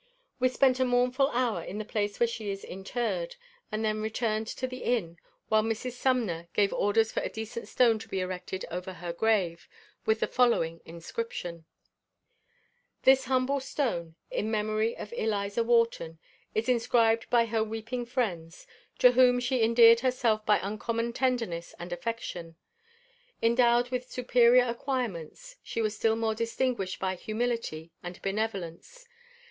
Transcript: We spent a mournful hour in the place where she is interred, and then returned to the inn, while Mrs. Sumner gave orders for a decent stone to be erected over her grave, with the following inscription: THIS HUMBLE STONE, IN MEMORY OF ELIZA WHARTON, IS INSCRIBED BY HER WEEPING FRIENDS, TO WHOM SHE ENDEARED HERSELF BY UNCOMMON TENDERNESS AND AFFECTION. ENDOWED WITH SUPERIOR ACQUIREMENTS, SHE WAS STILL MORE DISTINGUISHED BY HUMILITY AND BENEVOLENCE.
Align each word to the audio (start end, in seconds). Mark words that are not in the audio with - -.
We 0.39 0.49
spent 0.49 0.79
a 0.79 0.83
mournful 0.83 1.27
hour 1.29 1.61
in 1.63 1.77
the 1.77 1.85
place 1.85 2.19
where 2.19 2.25
she 2.25 2.49
is 2.49 2.63
interred, 2.63 3.35
and 3.71 3.85
then 3.85 4.01
returned 4.01 4.47
to 4.47 4.65
the 4.65 4.79
inn, 4.83 5.19
while 5.47 5.61
Mrs. 5.61 5.91
Sumner 5.91 6.47
gave 6.53 6.73
orders 6.73 7.11
for 7.11 7.19
a 7.19 7.29
decent 7.29 7.67
stone 7.67 7.99
to 7.99 8.07
be 8.09 8.19
erected 8.19 8.65
over 8.71 8.93
her 8.93 9.13
grave, 9.13 9.69
with 10.07 10.19
the 10.19 10.25
following 10.25 10.81
inscription: 10.85 11.65
THIS 13.03 13.25
HUMBLE 13.25 13.59
STONE, 13.59 14.15
IN 14.31 14.49
MEMORY 14.49 14.97
OF 14.97 15.13
ELIZA 15.13 15.63
WHARTON, 15.63 16.17
IS 16.55 16.67
INSCRIBED 16.67 17.29
BY 17.29 17.45
HER 17.45 17.63
WEEPING 17.63 18.07
FRIENDS, 18.07 18.65
TO 18.97 19.11
WHOM 19.11 19.39
SHE 19.39 19.61
ENDEARED 19.61 19.99
HERSELF 19.99 20.43
BY 20.47 20.59
UNCOMMON 20.63 21.13
TENDERNESS 21.13 21.75
AND 21.77 21.93
AFFECTION. 21.93 22.55
ENDOWED 23.43 23.91
WITH 23.91 24.09
SUPERIOR 24.11 24.65
ACQUIREMENTS, 24.67 25.57
SHE 25.61 25.81
WAS 25.83 25.95
STILL 25.95 26.15
MORE 26.15 26.33
DISTINGUISHED 26.33 26.99
BY 26.99 27.13
HUMILITY 27.17 27.91
AND 28.01 28.19
BENEVOLENCE. 28.23 29.05